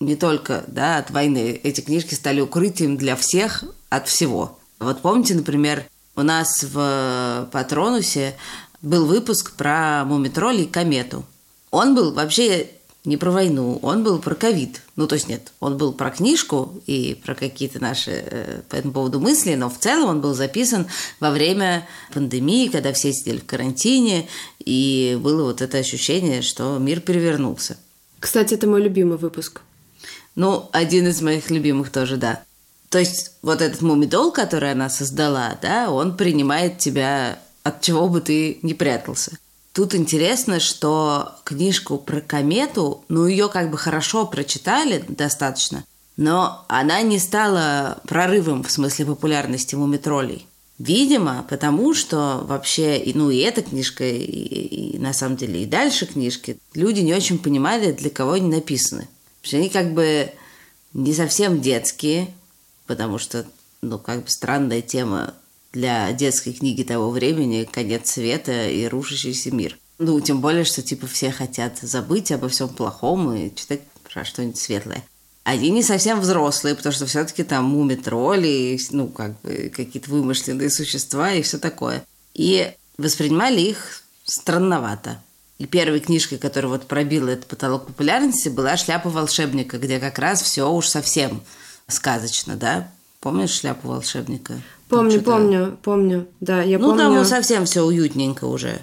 [0.00, 4.58] не только да, от войны, эти книжки стали укрытием для всех от всего.
[4.78, 5.84] Вот помните, например,
[6.16, 8.34] у нас в Патронусе
[8.82, 11.24] был выпуск про мумитроль и комету.
[11.70, 12.68] Он был вообще
[13.04, 14.80] не про войну, он был про ковид.
[14.96, 18.94] Ну, то есть нет, он был про книжку и про какие-то наши э, по этому
[18.94, 20.86] поводу мысли, но в целом он был записан
[21.20, 24.26] во время пандемии, когда все сидели в карантине,
[24.58, 27.76] и было вот это ощущение, что мир перевернулся.
[28.20, 29.60] Кстати, это мой любимый выпуск.
[30.34, 32.42] Ну, один из моих любимых тоже, да.
[32.88, 38.20] То есть вот этот мумидол, который она создала, да, он принимает тебя от чего бы
[38.20, 39.36] ты не прятался.
[39.74, 45.84] Тут интересно, что книжку про комету, ну, ее как бы хорошо прочитали достаточно,
[46.16, 50.46] но она не стала прорывом в смысле популярности мумитролей.
[50.78, 56.06] Видимо, потому что вообще, ну и эта книжка, и, и на самом деле и дальше
[56.06, 59.08] книжки, люди не очень понимали, для кого они написаны.
[59.42, 60.30] Потому что они как бы
[60.92, 62.32] не совсем детские,
[62.86, 63.44] потому что,
[63.82, 65.34] ну, как бы странная тема
[65.74, 69.76] для детской книги того времени «Конец света» и «Рушащийся мир».
[69.98, 74.58] Ну, тем более, что, типа, все хотят забыть обо всем плохом и читать про что-нибудь
[74.58, 75.04] светлое.
[75.42, 81.32] Они не совсем взрослые, потому что все-таки там муми-тролли, ну, как бы какие-то вымышленные существа
[81.32, 82.04] и все такое.
[82.34, 85.20] И воспринимали их странновато.
[85.58, 90.40] И первой книжкой, которая вот пробила этот потолок популярности, была «Шляпа волшебника», где как раз
[90.40, 91.42] все уж совсем
[91.88, 92.90] сказочно, да?
[93.20, 94.60] Помнишь «Шляпу волшебника»?
[94.88, 97.04] Помню, помню, помню, да, я ну, помню.
[97.04, 98.80] Ну, там совсем все уютненько уже.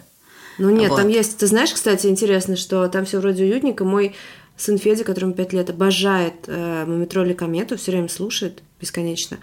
[0.57, 0.97] Ну, нет, вот.
[0.97, 1.37] там есть...
[1.37, 3.85] Ты знаешь, кстати, интересно, что там все вроде уютненько.
[3.85, 4.15] Мой
[4.57, 9.37] сын Федя, которому 5 лет, обожает э, Мумитроли Комету, все время слушает бесконечно.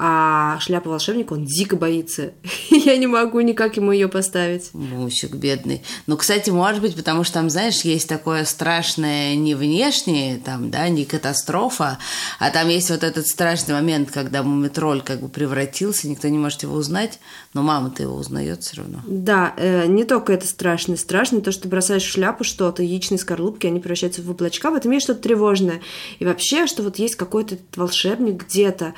[0.00, 2.30] А шляпа волшебника он дико боится.
[2.70, 4.72] Я не могу никак ему ее поставить.
[4.72, 5.82] Мусик бедный.
[6.06, 10.88] Ну, кстати, может быть, потому что там, знаешь, есть такое страшное не внешнее, там, да,
[10.88, 11.98] не катастрофа,
[12.38, 16.62] а там есть вот этот страшный момент, когда мумитроль как бы превратился, никто не может
[16.62, 17.18] его узнать,
[17.52, 19.00] но мама-то его узнает все равно.
[19.04, 20.96] Да, э, не только это страшно.
[20.96, 24.92] Страшно то, что бросаешь в шляпу что-то, яичные скорлупки, они превращаются в облачка, в этом
[24.92, 25.80] есть что-то тревожное.
[26.20, 28.94] И вообще, что вот есть какой-то волшебник где-то,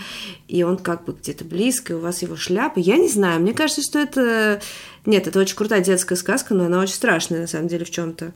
[0.46, 2.78] и он как бы где-то близко, и у вас его шляпа.
[2.78, 4.60] Я не знаю, мне кажется, что это...
[5.06, 8.14] Нет, это очень крутая детская сказка, но она очень страшная, на самом деле, в чем
[8.14, 8.32] то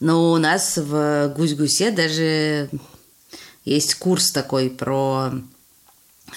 [0.00, 2.70] Но у нас в Гусь-Гусе даже
[3.64, 5.32] есть курс такой про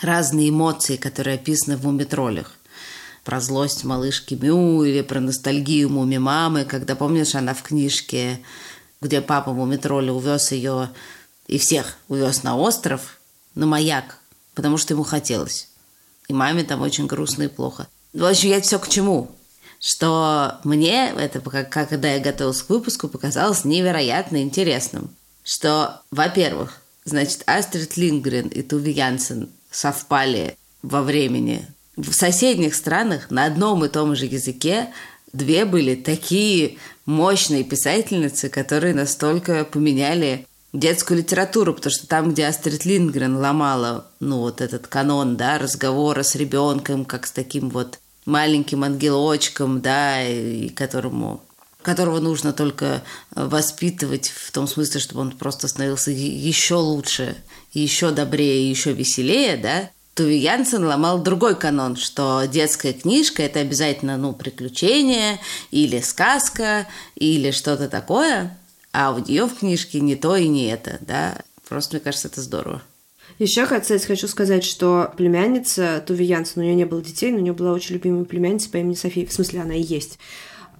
[0.01, 2.55] разные эмоции, которые описаны в мумитролях.
[3.23, 8.41] Про злость малышки Мю или про ностальгию муми мамы, когда, помнишь, она в книжке,
[9.01, 10.89] где папа мумитроля увез ее
[11.47, 13.19] и всех увез на остров,
[13.55, 14.17] на маяк,
[14.55, 15.69] потому что ему хотелось.
[16.27, 17.87] И маме там очень грустно и плохо.
[18.13, 19.31] В общем, я все к чему?
[19.79, 25.09] Что мне это, когда я готовилась к выпуску, показалось невероятно интересным.
[25.43, 31.67] Что, во-первых, значит, Астрид Лингрен и Туви Янсен совпали во времени.
[31.97, 34.93] В соседних странах на одном и том же языке
[35.33, 42.83] две были такие мощные писательницы, которые настолько поменяли детскую литературу, потому что там, где Астрид
[42.83, 48.83] Лингрен ломала, ну, вот этот канон, да, разговора с ребенком, как с таким вот маленьким
[48.83, 51.41] ангелочком, да, и которому
[51.83, 57.35] которого нужно только воспитывать в том смысле, чтобы он просто становился еще лучше,
[57.73, 64.15] еще добрее, еще веселее, да, Туви Янсен ломал другой канон, что детская книжка– это обязательно,
[64.15, 65.39] ну, приключение
[65.71, 68.55] или сказка или что-то такое,
[68.93, 71.41] а у нее в книжке не то и не это, да.
[71.67, 72.81] Просто, мне кажется, это здорово.
[73.39, 77.41] Еще, кстати, хочу сказать, что племянница Туви Янсен, у нее не было детей, но у
[77.41, 79.25] нее была очень любимая племянница по имени София.
[79.25, 80.19] В смысле, она и есть.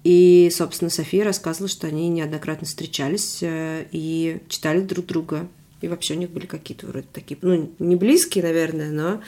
[0.04, 5.48] И, собственно, София рассказывала, что они неоднократно встречались э, и читали друг друга.
[5.80, 9.20] И вообще у них были какие-то вроде такие, ну, не близкие, наверное, но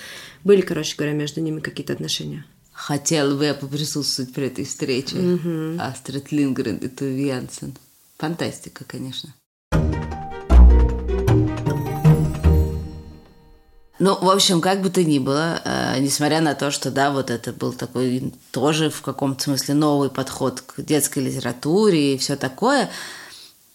[0.44, 2.44] были, короче говоря, между ними какие-то отношения.
[2.72, 5.16] Хотела бы я поприсутствовать при этой встрече.
[5.16, 5.78] Mm-hmm.
[5.80, 7.74] Астрид Лингрен и Туви Янсен.
[8.18, 9.34] Фантастика, конечно.
[13.98, 17.30] Ну, в общем, как бы то ни было, э, несмотря на то, что, да, вот
[17.30, 22.90] это был такой тоже в каком-то смысле новый подход к детской литературе и все такое,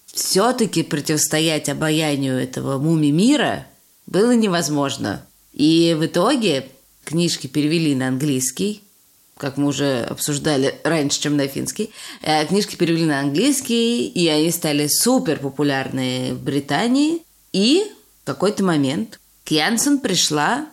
[0.06, 3.66] все-таки противостоять обаянию этого муми-мира
[4.06, 5.26] было невозможно.
[5.54, 6.70] И в итоге
[7.04, 8.84] книжки перевели на английский,
[9.42, 11.90] как мы уже обсуждали раньше, чем на финский.
[12.22, 17.24] Э, книжки перевели на английский, и они стали супер популярны в Британии.
[17.52, 17.84] И
[18.22, 20.68] в какой-то момент к Янсен пришла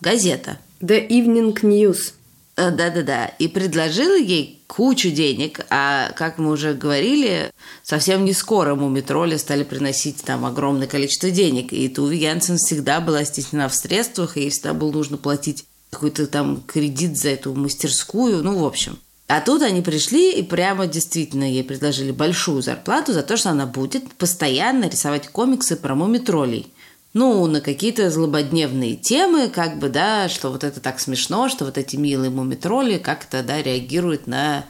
[0.00, 0.58] газета.
[0.80, 2.12] The Evening News.
[2.54, 3.26] Э, да-да-да.
[3.40, 7.50] И предложила ей кучу денег, а, как мы уже говорили,
[7.82, 11.72] совсем не скоро мумитроли стали приносить там огромное количество денег.
[11.72, 16.26] И Туви Янсен всегда была стеснена в средствах, и ей всегда было нужно платить какой-то
[16.26, 18.98] там кредит за эту мастерскую, ну, в общем.
[19.28, 23.66] А тут они пришли и прямо действительно ей предложили большую зарплату за то, что она
[23.66, 26.72] будет постоянно рисовать комиксы про мумитролей.
[27.14, 31.76] Ну, на какие-то злободневные темы, как бы, да, что вот это так смешно, что вот
[31.76, 34.64] эти милые мумитроли как-то, да, реагируют на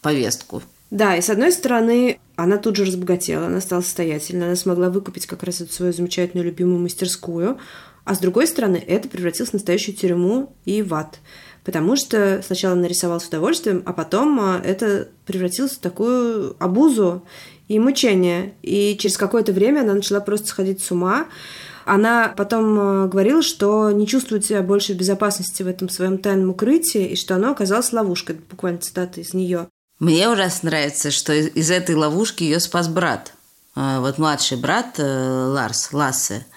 [0.00, 0.62] повестку.
[0.90, 5.26] Да, и с одной стороны, она тут же разбогатела, она стала состоятельной, она смогла выкупить
[5.26, 7.58] как раз эту свою замечательную любимую мастерскую,
[8.08, 11.18] а с другой стороны, это превратилось в настоящую тюрьму и в ад.
[11.62, 17.22] Потому что сначала она нарисовала с удовольствием, а потом а, это превратилось в такую обузу
[17.68, 18.54] и мучение.
[18.62, 21.26] И через какое-то время она начала просто сходить с ума.
[21.84, 26.48] Она потом а, говорила, что не чувствует себя больше в безопасности в этом своем тайном
[26.48, 28.36] укрытии, и что оно оказалось ловушкой.
[28.48, 29.68] Буквально цитата из нее.
[29.98, 33.34] Мне ужасно нравится, что из этой ловушки ее спас брат.
[33.74, 36.46] А, вот младший брат э, Ларс, Лассе–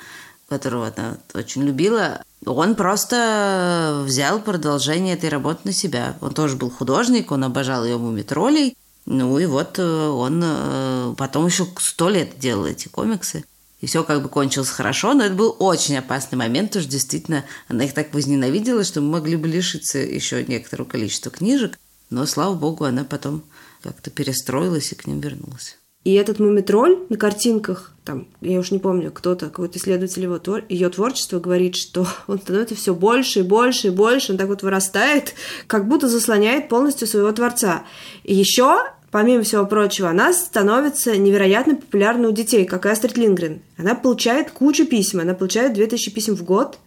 [0.52, 6.18] которого она очень любила, он просто взял продолжение этой работы на себя.
[6.20, 8.76] Он тоже был художник, он обожал ее мумитролей.
[9.06, 13.46] Ну и вот э, он э, потом еще сто лет делал эти комиксы.
[13.80, 17.46] И все как бы кончилось хорошо, но это был очень опасный момент, потому что действительно
[17.70, 21.80] она их так возненавидела, что мы могли бы лишиться еще некоторого количества книжек.
[22.10, 23.44] Но, слава богу, она потом
[23.82, 25.78] как-то перестроилась и к ним вернулась.
[26.04, 30.64] И этот мумитроль на картинках, там, я уж не помню, кто-то, какой-то исследователь его, твор...
[30.68, 34.64] ее творчества говорит, что он становится все больше и больше и больше, он так вот
[34.64, 35.36] вырастает,
[35.68, 37.84] как будто заслоняет полностью своего творца.
[38.24, 38.80] И еще
[39.12, 43.62] помимо всего прочего, она становится невероятно популярной у детей, как и Астрид Лингрен.
[43.78, 46.80] Она получает кучу писем, она получает 2000 писем в год,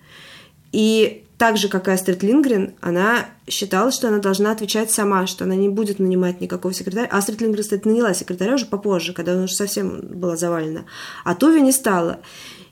[0.73, 5.45] и так же, как и Астрид Лингрен, она считала, что она должна отвечать сама, что
[5.45, 7.09] она не будет нанимать никакого секретаря.
[7.11, 10.85] Астрид Лингрен, кстати, наняла секретаря уже попозже, когда она уже совсем была завалена.
[11.25, 12.21] А Туви не стала.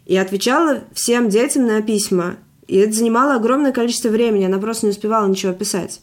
[0.06, 2.36] И отвечала всем детям на письма.
[2.68, 6.00] И это занимало огромное количество времени, она просто не успевала ничего писать.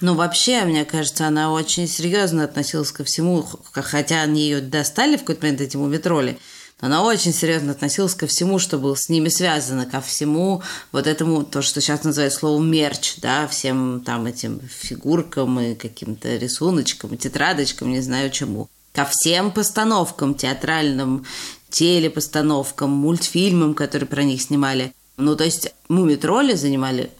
[0.00, 5.20] Ну, вообще, мне кажется, она очень серьезно относилась ко всему, хотя они ее достали в
[5.20, 6.38] какой-то момент, эти мумитроли
[6.80, 10.62] она очень серьезно относилась ко всему, что было с ними связано, ко всему
[10.92, 16.36] вот этому, то, что сейчас называют словом мерч, да, всем там этим фигуркам и каким-то
[16.36, 18.68] рисуночкам, тетрадочкам, не знаю чему.
[18.92, 21.24] Ко всем постановкам театральным,
[21.70, 24.92] телепостановкам, мультфильмам, которые про них снимали.
[25.16, 27.10] Ну, то есть мумитроли занимали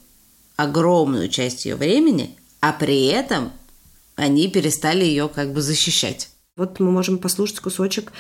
[0.57, 3.53] огромную часть ее времени, а при этом
[4.17, 6.29] они перестали ее как бы защищать.
[6.57, 8.13] Вот мы можем послушать кусочек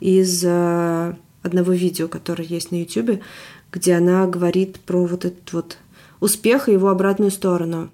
[0.00, 1.14] из э,
[1.44, 3.20] одного видео, которое есть на YouTube,
[3.70, 5.78] где она говорит про вот этот вот
[6.18, 7.90] успех и его обратную сторону.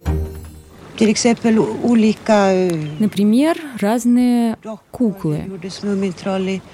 [2.99, 4.57] Например, разные
[4.91, 5.45] куклы.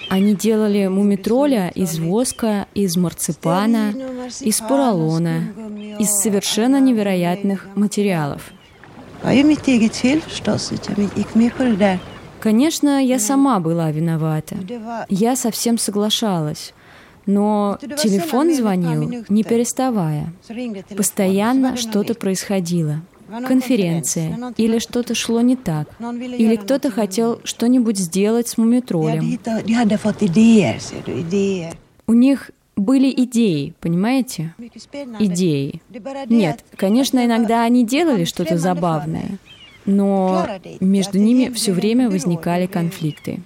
[0.09, 3.93] Они делали мумитроля из воска, из марципана,
[4.41, 5.53] из поролона,
[5.99, 8.53] из совершенно невероятных материалов.
[12.41, 14.57] Конечно, я сама была виновата.
[15.09, 16.72] Я совсем соглашалась.
[17.26, 20.32] Но телефон звонил, не переставая.
[20.97, 23.03] Постоянно что-то происходило.
[23.49, 29.39] Конференция, или что-то шло не так, или кто-то хотел что-нибудь сделать с мумитролем.
[32.07, 34.55] У них были идеи, понимаете?
[35.18, 35.82] Идеи.
[36.28, 39.39] Нет, конечно, иногда они делали что-то забавное,
[39.87, 40.47] но
[40.80, 43.41] между ними все время возникали конфликты.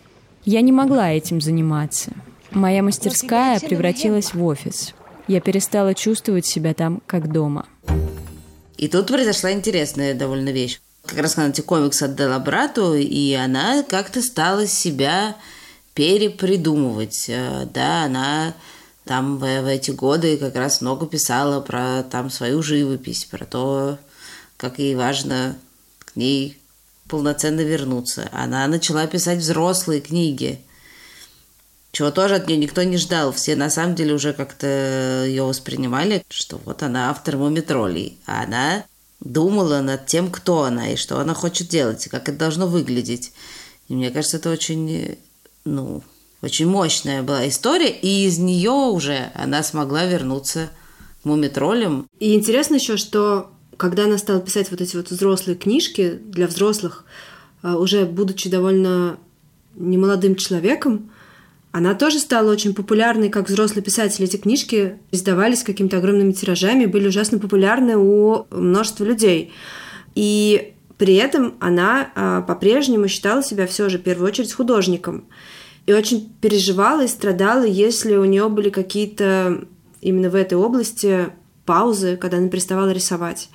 [0.45, 2.13] Я не могла этим заниматься.
[2.51, 4.95] Моя мастерская превратилась в офис.
[5.29, 7.67] Я перестала чувствовать себя там как дома.
[8.77, 10.81] И тут произошла интересная довольно вещь.
[11.05, 15.37] Как раз она эти комиксы отдала брату, и она как-то стала себя
[15.95, 17.27] перепридумывать.
[17.29, 18.55] Э, да, она
[19.05, 23.99] там в, в эти годы как раз много писала про там свою живопись, про то,
[24.57, 25.57] как ей важно
[26.13, 26.59] к ней
[27.09, 28.29] полноценно вернуться.
[28.33, 30.61] Она начала писать взрослые книги,
[31.93, 33.33] чего тоже от нее никто не ждал.
[33.33, 38.17] Все на самом деле уже как-то ее воспринимали, что вот она автор мумитролей.
[38.27, 38.85] А она
[39.19, 43.33] думала над тем, кто она и что она хочет делать, и как это должно выглядеть.
[43.89, 45.19] И мне кажется, это очень,
[45.65, 46.03] ну,
[46.43, 50.71] очень мощная была история, и из нее уже она смогла вернуться
[51.23, 52.07] к мумитролям.
[52.21, 53.51] И интересно еще, что
[53.81, 57.05] когда она стала писать вот эти вот взрослые книжки для взрослых,
[57.63, 59.17] а, уже будучи довольно
[59.75, 61.11] немолодым человеком,
[61.73, 64.23] она тоже стала очень популярной как взрослый писатель.
[64.23, 69.51] Эти книжки издавались какими-то огромными тиражами, были ужасно популярны у множества людей.
[70.15, 75.25] И при этом она а, по-прежнему считала себя все же в первую очередь художником.
[75.87, 79.65] И очень переживала и страдала, если у нее были какие-то
[80.03, 81.31] именно в этой области
[81.65, 83.49] паузы, когда она переставала рисовать.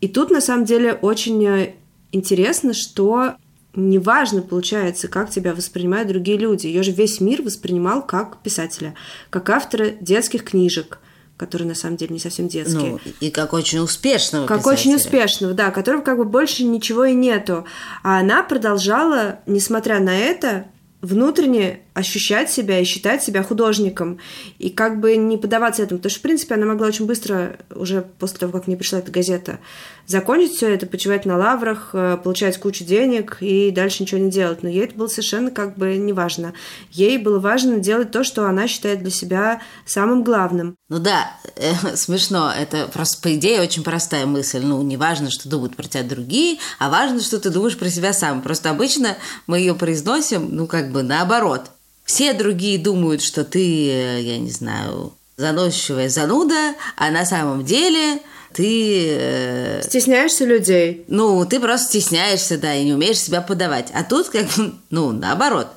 [0.00, 1.74] И тут на самом деле очень э,
[2.10, 3.34] интересно, что
[3.74, 6.66] неважно, получается, как тебя воспринимают другие люди.
[6.66, 8.94] Ее же весь мир воспринимал как писателя,
[9.30, 10.98] как автора детских книжек,
[11.36, 12.92] которые на самом деле не совсем детские.
[12.92, 14.78] Ну, и как очень успешного Как писателя.
[14.78, 17.64] очень успешного, да, которого как бы больше ничего и нету.
[18.02, 20.66] А она продолжала, несмотря на это,
[21.00, 24.18] внутренне ощущать себя и считать себя художником.
[24.58, 25.98] И как бы не поддаваться этому.
[25.98, 29.12] Потому что, в принципе, она могла очень быстро, уже после того, как мне пришла эта
[29.12, 29.58] газета,
[30.06, 34.62] закончить все это, почивать на лаврах, э, получать кучу денег и дальше ничего не делать.
[34.62, 36.54] Но ей это было совершенно как бы не важно.
[36.90, 40.76] Ей было важно делать то, что она считает для себя самым главным.
[40.88, 42.52] Ну да, э, смешно.
[42.56, 44.60] Это просто, по идее, очень простая мысль.
[44.62, 48.12] Ну, не важно, что думают про тебя другие, а важно, что ты думаешь про себя
[48.12, 48.42] сам.
[48.42, 49.16] Просто обычно
[49.46, 51.70] мы ее произносим, ну, как бы наоборот.
[52.04, 58.20] Все другие думают, что ты, э, я не знаю, заносчивая зануда, а на самом деле
[58.52, 59.16] ты...
[59.18, 61.04] Э, Стесняешься людей.
[61.08, 63.90] Ну, ты просто стесняешься, да, и не умеешь себя подавать.
[63.94, 65.68] А тут как бы, ну, наоборот.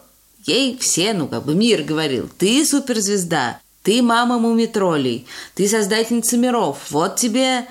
[0.45, 6.77] Ей все, ну, как бы мир говорил, ты суперзвезда, ты мама мумитролей, ты создательница миров,
[6.91, 7.65] вот тебе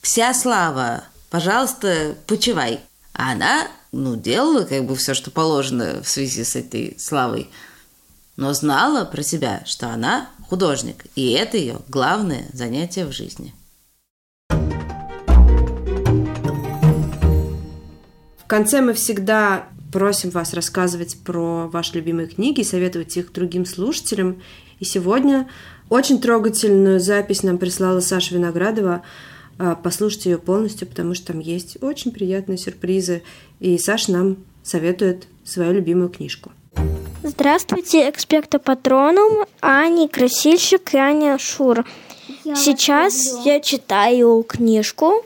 [0.00, 2.78] вся слава, пожалуйста, почивай.
[3.14, 7.50] А она, ну, делала как бы все, что положено в связи с этой славой,
[8.36, 13.54] но знала про себя, что она художник, и это ее главное занятие в жизни.
[18.50, 24.42] конце мы всегда просим вас рассказывать про ваши любимые книги, советовать их другим слушателям.
[24.80, 25.48] И сегодня
[25.88, 29.02] очень трогательную запись нам прислала Саша Виноградова.
[29.58, 33.22] А, послушайте ее полностью, потому что там есть очень приятные сюрпризы.
[33.60, 36.50] И Саша нам советует свою любимую книжку.
[37.22, 41.84] Здравствуйте, эксперты патроном, Аня Красильщик и Аня Шур.
[42.44, 45.24] Сейчас я читаю книжку,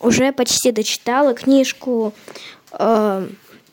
[0.00, 2.12] уже почти дочитала книжку
[2.78, 3.26] Э,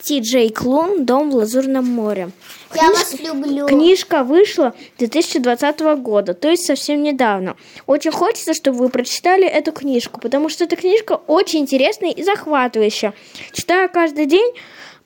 [0.04, 2.32] Ти Джей Клун «Дом в Лазурном море».
[2.74, 3.68] Я вас люблю.
[3.68, 7.56] Книжка вышла 2020 года, то есть совсем недавно.
[7.86, 13.14] Очень хочется, чтобы вы прочитали эту книжку, потому что эта книжка очень интересная и захватывающая.
[13.54, 14.54] Читаю каждый день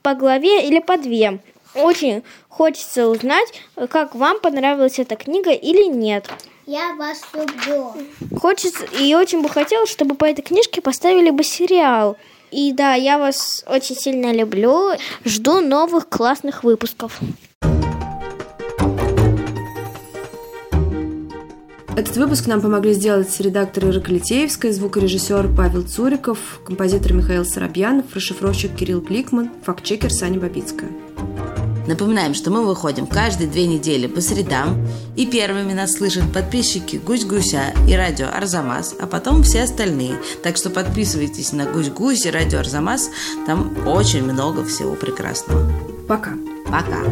[0.02, 1.40] по главе или по две.
[1.76, 3.54] Очень хочется узнать,
[3.90, 6.30] как вам понравилась эта книга или нет.
[6.66, 7.94] Я вас люблю.
[8.40, 12.18] Хочется, и очень бы хотелось, чтобы по этой книжке поставили бы сериал.
[12.52, 14.92] И да, я вас очень сильно люблю.
[15.26, 17.20] Жду новых классных выпусков.
[21.96, 28.76] Этот выпуск нам помогли сделать редактор Ира Калитеевская, звукорежиссер Павел Цуриков, композитор Михаил Соробьянов, расшифровщик
[28.76, 30.90] Кирилл Кликман, фактчекер Саня Бабицкая.
[31.88, 37.74] Напоминаем, что мы выходим каждые две недели по средам, и первыми нас слышат подписчики Гусь-Гуся
[37.88, 40.20] и радио Арзамас, а потом все остальные.
[40.44, 43.10] Так что подписывайтесь на Гусь-Гусь и радио Арзамас,
[43.46, 45.72] там очень много всего прекрасного.
[46.08, 46.34] Пока.
[46.66, 47.04] Пока.